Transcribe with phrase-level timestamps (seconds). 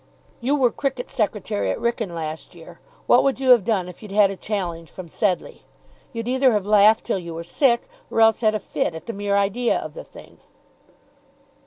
[0.39, 2.79] You were cricket secretary at Wrykyn last year.
[3.05, 5.59] What would you have done if you'd had a challenge from Sedleigh?
[6.11, 9.13] You'd either have laughed till you were sick, or else had a fit at the
[9.13, 10.39] mere idea of the thing."